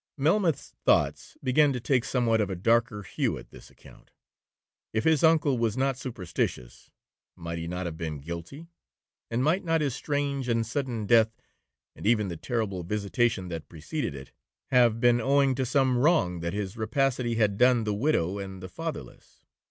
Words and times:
Melmoth's 0.17 0.73
thoughts 0.83 1.37
began 1.43 1.73
to 1.73 1.79
take 1.79 2.03
somewhat 2.05 2.41
of 2.41 2.49
a 2.49 2.55
darker 2.55 3.03
hue 3.03 3.37
at 3.37 3.51
this 3.51 3.69
account. 3.69 4.09
If 4.93 5.03
his 5.03 5.23
uncle 5.23 5.59
was 5.59 5.77
not 5.77 5.95
superstitious, 5.95 6.89
might 7.35 7.59
he 7.59 7.67
not 7.67 7.85
have 7.85 7.97
been 7.97 8.17
guilty, 8.17 8.65
and 9.29 9.43
might 9.43 9.63
not 9.63 9.79
his 9.79 9.93
strange 9.93 10.49
and 10.49 10.65
sudden 10.65 11.05
death, 11.05 11.39
and 11.95 12.07
even 12.07 12.29
the 12.29 12.35
terrible 12.35 12.81
visitation 12.81 13.49
that 13.49 13.69
preceded 13.69 14.15
it, 14.15 14.31
have 14.71 14.99
been 14.99 15.21
owing 15.21 15.53
to 15.53 15.67
some 15.67 15.99
wrong 15.99 16.39
that 16.39 16.53
his 16.53 16.75
rapacity 16.75 17.35
had 17.35 17.55
done 17.59 17.83
the 17.83 17.93
widow 17.93 18.39
and 18.39 18.59
the 18.63 18.69
fatherless. 18.69 19.45